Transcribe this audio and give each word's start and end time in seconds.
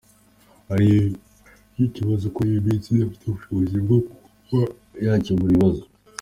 ariyo 0.73 1.85
kibazo 1.95 2.25
kuko 2.27 2.39
muri 2.41 2.51
iyi 2.53 2.65
minsi 2.67 2.85
idafite 2.89 3.23
ubushobozi 3.25 3.75
bwo 3.85 3.97
kuba 4.47 4.63
yacyemura 5.05 5.51
ikibazo 5.53 5.81